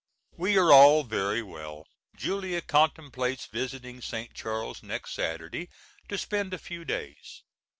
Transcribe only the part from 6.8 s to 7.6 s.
days.